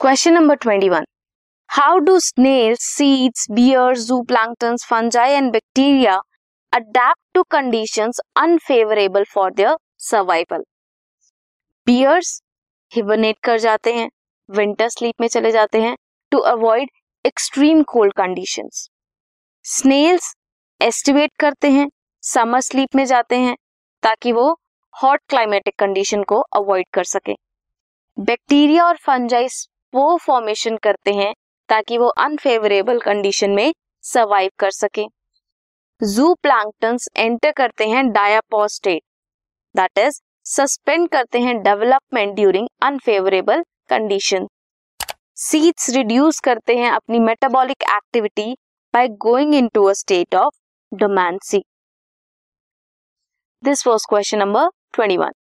Question 0.00 0.34
number 0.34 0.54
twenty 0.54 0.88
one 0.88 1.04
how 1.70 1.98
do 1.98 2.18
snail 2.20 2.74
seeds 2.80 3.46
bear 3.50 3.96
zooplankton 4.22 4.76
fungi 4.88 5.32
and 5.32 5.50
bacteria 5.52 6.16
adapt 6.72 7.20
to 7.34 7.42
condition 7.42 8.10
unfavourable 8.36 9.24
for 9.24 9.52
their 9.52 9.76
survival 9.98 10.62
bears 11.86 12.40
hibernate 12.92 13.36
कर 13.42 13.58
जाते 13.58 13.94
हैं 13.94 14.08
winter 14.48 14.88
sleep 14.88 15.20
में 15.20 15.26
चले 15.28 15.50
जाते 15.50 15.80
हैं 15.82 15.96
to 16.32 16.38
avoid 16.50 16.90
extreme 17.24 17.82
cold 17.82 18.12
condition 18.12 18.68
snails 19.64 20.32
aestivate 20.80 21.30
करते 21.40 21.70
हैं 21.70 21.88
summer 22.22 22.60
sleep 22.60 22.94
में 22.94 23.04
जाते 23.04 23.36
हैं 23.36 23.56
ताकि 24.02 24.32
वो 24.32 24.50
हॉट 24.94 25.20
क्लाइमेटिक 25.28 25.78
कंडीशन 25.78 26.22
को 26.22 26.40
अवॉइड 26.56 26.86
कर 26.92 27.04
सके. 27.04 27.34
बैक्टीरिया 28.18 28.84
और 28.84 28.96
फंजाइस 28.96 29.66
वो 29.96 30.16
फॉर्मेशन 30.16 30.76
करते 30.82 31.12
हैं 31.14 31.32
ताकि 31.68 31.98
वो 31.98 32.08
अनफेवरेबल 32.20 32.98
कंडीशन 33.00 33.50
में 33.50 33.72
सर्वाइव 34.04 34.50
कर 34.58 34.70
सके। 34.72 35.06
जू 36.00 36.32
प्लांक्टन्स 36.42 37.08
एंटर 37.16 37.52
करते 37.52 37.88
हैं 37.88 38.10
diapause 38.12 38.70
state 38.72 39.02
that 39.74 39.98
is 39.98 40.20
suspend 40.46 41.08
करते 41.08 41.38
हैं 41.40 41.56
development 41.62 42.34
during 42.34 42.68
unfavourable 42.82 43.62
condition 43.90 44.46
seeds 45.38 45.88
reduce 45.90 46.40
करते 46.40 46.76
हैं 46.76 46.90
अपनी 46.90 47.18
metabolic 47.20 47.82
activity 47.96 48.52
by 48.94 49.08
going 49.22 49.54
into 49.54 49.84
a 49.84 49.92
state 49.94 50.34
of 50.34 50.54
dormancy 50.92 51.62
this 53.62 53.86
was 53.86 54.06
question 54.08 54.38
number 54.38 54.68
21 54.96 55.45